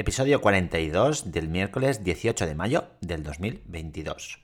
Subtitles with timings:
[0.00, 4.40] Episodio 42 del miércoles 18 de mayo del 2022.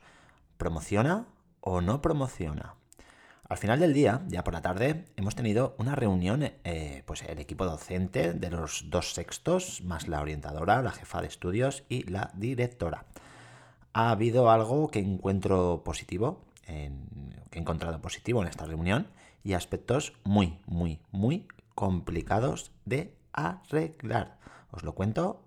[0.55, 1.25] ¿Promociona
[1.61, 2.75] o no promociona?
[3.49, 7.39] Al final del día, ya por la tarde, hemos tenido una reunión, eh, pues el
[7.39, 12.29] equipo docente de los dos sextos, más la orientadora, la jefa de estudios y la
[12.35, 13.05] directora.
[13.93, 16.91] Ha habido algo que encuentro positivo, que
[17.51, 19.07] he encontrado positivo en esta reunión,
[19.43, 24.37] y aspectos muy, muy, muy complicados de arreglar.
[24.69, 25.46] Os lo cuento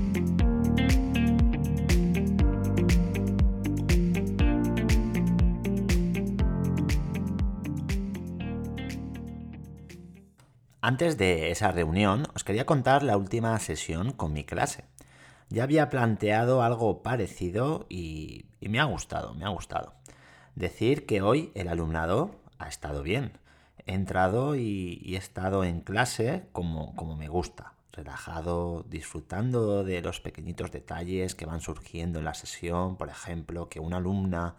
[10.83, 14.83] Antes de esa reunión, os quería contar la última sesión con mi clase.
[15.49, 19.93] Ya había planteado algo parecido y, me ha gustado, me ha gustado.
[20.55, 23.33] Decir que hoy el alumnado ha estado bien.
[23.85, 30.19] He entrado y, he estado en clase como, como me gusta, relajado, disfrutando de los
[30.19, 34.55] pequeñitos detalles que van surgiendo en la sesión, por ejemplo, que una alumna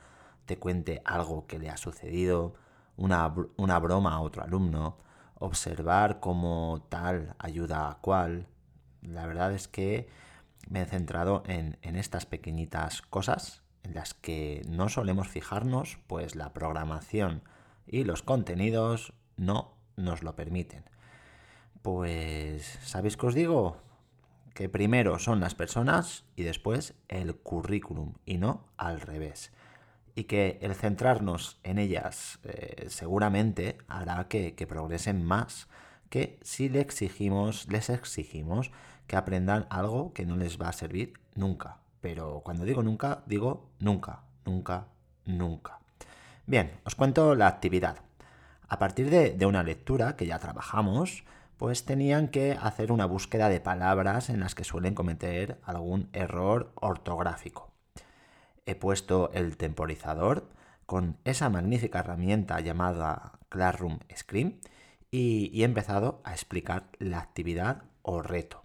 [0.46, 2.54] te cuente algo que le ha sucedido,
[2.96, 4.98] una, una broma a otro alumno,
[5.42, 8.46] observar cómo tal ayuda a cual.
[9.02, 10.08] La verdad es que
[10.68, 16.52] me he centrado en, estas pequeñitas cosas en las que no solemos fijarnos, pues la
[16.52, 17.42] programación
[17.86, 20.84] y los contenidos no nos lo permiten.
[21.82, 23.76] Pues, ¿sabéis qué os digo?
[24.54, 29.50] Que primero son las personas y después el currículum y no al revés
[30.14, 35.68] y que el centrarnos en ellas eh, seguramente hará que, progresen más
[36.10, 38.70] que si le exigimos, les exigimos
[39.06, 41.78] que aprendan algo que no les va a servir nunca.
[42.00, 44.86] Pero cuando digo nunca, digo nunca, nunca,
[45.24, 45.78] nunca.
[46.46, 47.98] Bien, os cuento la actividad.
[48.68, 51.24] A partir de, de una lectura que ya trabajamos,
[51.56, 56.72] pues tenían que hacer una búsqueda de palabras en las que suelen cometer algún error
[56.74, 57.71] ortográfico
[58.66, 60.48] he puesto el temporizador
[60.86, 64.60] con esa magnífica herramienta llamada Classroom Screen
[65.10, 68.64] y, he empezado a explicar la actividad o reto.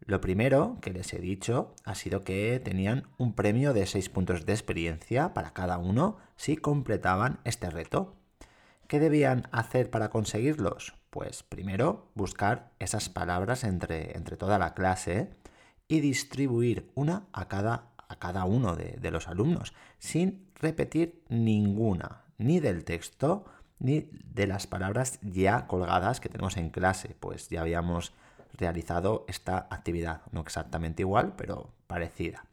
[0.00, 4.46] Lo primero que les he dicho ha sido que tenían un premio de 6 puntos
[4.46, 8.14] de experiencia para cada uno si completaban este reto.
[8.86, 10.94] ¿Qué debían hacer para conseguirlos?
[11.10, 15.30] Pues primero buscar esas palabras entre, entre toda la clase
[15.88, 22.60] y distribuir una a cada a cada uno de, los alumnos, sin repetir ninguna, ni
[22.60, 23.44] del texto,
[23.78, 28.12] ni de las palabras ya colgadas que tenemos en clase, pues ya habíamos
[28.52, 32.44] realizado esta actividad, no exactamente igual, pero parecida.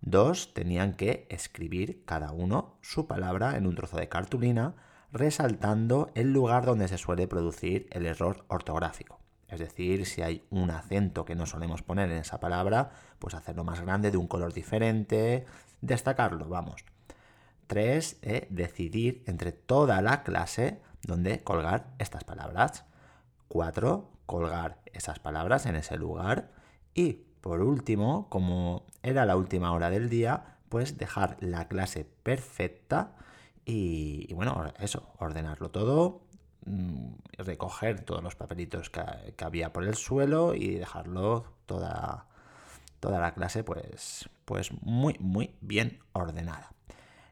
[0.00, 4.74] Dos, tenían que escribir cada uno su palabra en un trozo de cartulina,
[5.12, 9.21] resaltando el lugar donde se suele producir el error ortográfico.
[9.52, 13.64] Es decir, si hay un acento que no solemos poner en esa palabra, pues hacerlo
[13.64, 15.44] más grande, de un color diferente,
[15.82, 16.86] destacarlo, vamos.
[17.66, 22.86] Tres, eh, decidir entre toda la clase dónde colgar estas palabras.
[23.48, 26.50] Cuatro, colgar esas palabras en ese lugar.
[26.94, 33.16] Y por último, como era la última hora del día, pues dejar la clase perfecta
[33.66, 36.22] y, bueno, eso, ordenarlo todo,
[37.38, 42.26] recoger todos los papelitos que, había por el suelo y dejarlo toda,
[43.00, 46.72] toda la clase pues, pues muy, muy bien ordenada.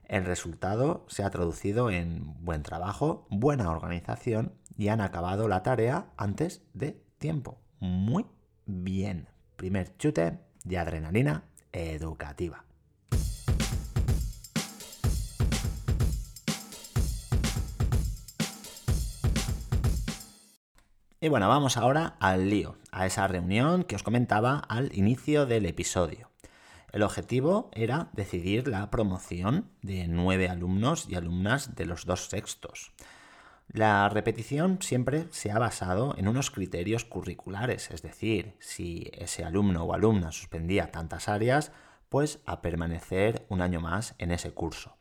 [0.05, 6.07] El resultado se ha traducido en buen trabajo, buena organización y han acabado la tarea
[6.17, 7.59] antes de tiempo.
[7.79, 8.27] Muy
[8.67, 9.29] bien.
[9.57, 12.65] Primer chute de adrenalina educativa.
[21.23, 25.67] Y bueno, vamos ahora al lío, a esa reunión que os comentaba al inicio del
[25.67, 26.31] episodio.
[26.93, 32.93] El objetivo era decidir la promoción de nueve alumnos y alumnas de los dos sextos.
[33.69, 39.85] La repetición siempre se ha basado en unos criterios curriculares, es decir, si ese alumno
[39.85, 41.71] o alumna suspendía tantas áreas,
[42.09, 44.97] pues a permanecer un año más en ese curso.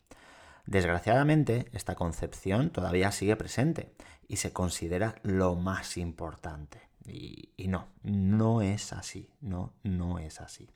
[0.69, 3.91] Desgraciadamente, esta concepción todavía sigue presente
[4.27, 6.79] y se considera lo más importante.
[7.07, 10.69] Y, no, no es así, no, no es así.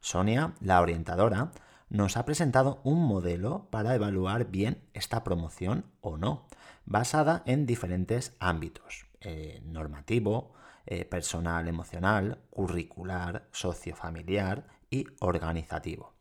[0.00, 1.52] Sonia, la orientadora,
[1.88, 6.46] nos ha presentado un modelo para evaluar bien esta promoción o no,
[6.84, 10.52] basada en diferentes ámbitos, eh, normativo,
[10.84, 16.13] eh, personal emocional, curricular, sociofamiliar y organizativo.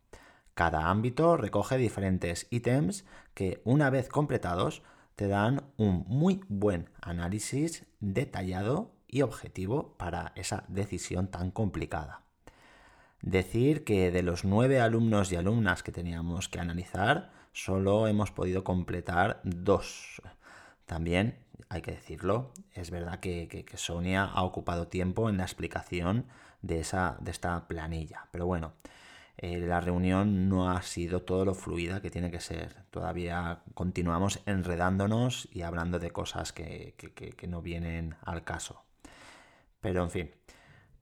[0.53, 4.83] Cada ámbito recoge diferentes ítems que una vez completados
[5.15, 12.21] te dan un muy buen análisis detallado y objetivo para esa decisión tan complicada.
[13.21, 18.63] Decir que de los nueve alumnos y alumnas que teníamos que analizar, solo hemos podido
[18.63, 20.21] completar dos.
[20.85, 21.39] También,
[21.69, 26.25] hay que decirlo, es verdad que, Sonia ha ocupado tiempo en la explicación
[26.61, 28.27] de, esa, de esta planilla.
[28.31, 28.73] Pero bueno,
[29.37, 32.83] eh, la reunión no ha sido todo lo fluida que tiene que ser.
[32.91, 36.95] Todavía continuamos enredándonos y hablando de cosas que
[37.47, 38.83] no vienen al caso.
[39.81, 40.31] Pero en fin,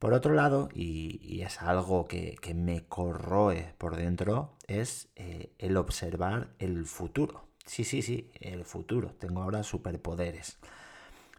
[0.02, 6.50] por otro lado, y, es algo que, me corroe por dentro, es eh, el observar
[6.58, 7.46] el futuro.
[7.68, 9.14] Sí, sí, sí, el futuro.
[9.20, 10.58] Tengo ahora superpoderes.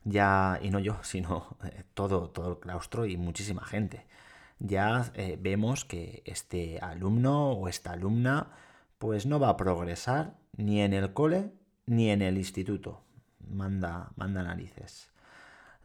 [0.04, 4.06] Ya, y no yo, sino eh, todo, todo el claustro y muchísima gente.
[4.64, 8.52] Ya eh, vemos que este alumno o esta alumna
[8.98, 11.50] pues no va a progresar ni en el cole
[11.86, 13.02] ni en el instituto.
[13.40, 15.10] Manda, manda narices.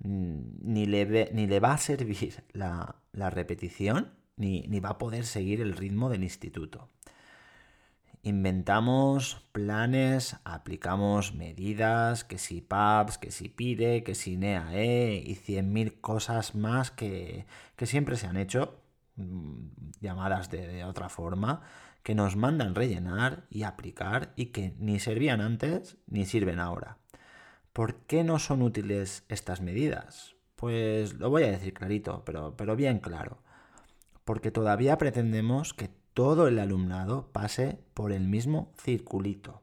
[0.03, 5.25] Mm, ni le, ni le va a servir la, repetición, ni, ni, va a poder
[5.25, 6.89] seguir el ritmo del instituto.
[8.27, 16.01] Inventamos planes, aplicamos medidas, que si PAPS, que si PIDE, que si NEAE y 100.000
[16.01, 17.45] cosas más que,
[17.77, 18.81] que, siempre se han hecho,
[19.15, 19.67] mm,
[20.01, 21.61] llamadas de, de otra forma,
[22.03, 26.97] que nos mandan rellenar y aplicar y que ni servían antes ni sirven ahora.
[27.71, 30.35] ¿Por qué no son útiles estas medidas?
[30.57, 33.37] Pues lo voy a decir clarito, pero, pero bien claro.
[34.25, 39.61] Porque todavía pretendemos que todo el alumnado pase por el mismo circulito,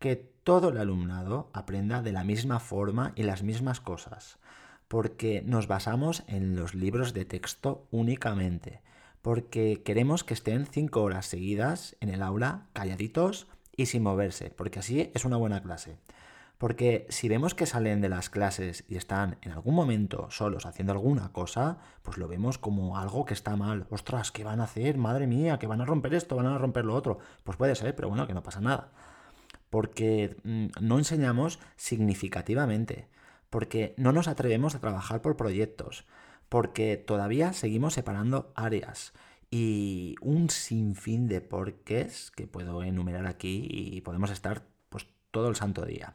[0.00, 4.40] que todo el alumnado aprenda de la misma forma y las mismas cosas,
[4.88, 8.82] porque nos basamos en los libros de texto únicamente,
[9.22, 13.46] porque queremos que estén cinco horas seguidas en el aula calladitos
[13.76, 15.98] y sin moverse, porque así es una buena clase.
[16.62, 20.92] Porque si vemos que salen de las clases y están en algún momento solos haciendo
[20.92, 23.88] alguna cosa, pues lo vemos como algo que está mal.
[23.90, 24.96] Ostras, ¿qué van a hacer?
[24.96, 27.18] Madre mía, que van a romper esto, van a romper lo otro.
[27.42, 28.92] Pues puede ser, pero bueno, que no pasa nada.
[29.70, 33.08] Porque mm, no enseñamos significativamente.
[33.50, 36.06] Porque no nos atrevemos a trabajar por proyectos.
[36.48, 39.14] Porque todavía seguimos separando áreas
[39.50, 45.56] y un sinfín de porqués que puedo enumerar aquí y podemos estar pues todo el
[45.56, 46.14] santo día.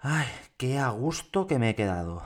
[0.00, 2.22] Ay, qué a gusto que me he quedado.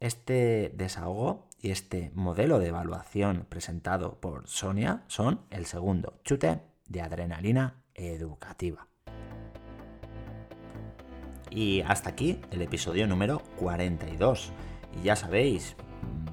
[0.00, 7.02] Este desahogo y este modelo de evaluación presentado por Sonia son el segundo chute de
[7.02, 8.88] adrenalina educativa.
[11.50, 14.50] Y hasta aquí el episodio número 42.
[14.98, 15.76] Y ya sabéis,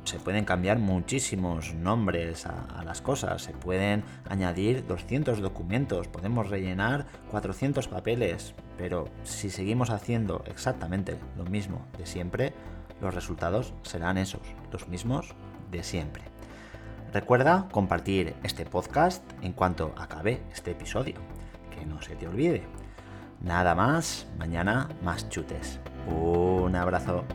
[0.04, 7.06] se pueden cambiar muchísimos nombres a, las cosas, se pueden añadir 200 documentos, podemos rellenar
[7.30, 12.54] 400 papeles, pero si seguimos haciendo exactamente lo mismo de siempre,
[13.00, 14.42] los resultados serán esos,
[14.72, 15.36] los mismos
[15.72, 16.24] de siempre.
[17.14, 21.16] Recuerda compartir este podcast en cuanto acabe este episodio,
[21.70, 22.64] que no se te olvide.
[23.42, 25.80] Nada más, mañana más chutes.
[26.08, 27.26] Un abrazo.